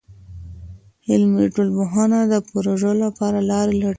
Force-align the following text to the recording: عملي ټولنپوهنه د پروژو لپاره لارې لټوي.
عملي 1.11 1.45
ټولنپوهنه 1.55 2.19
د 2.31 2.35
پروژو 2.49 2.91
لپاره 3.03 3.39
لارې 3.49 3.73
لټوي. 3.79 3.89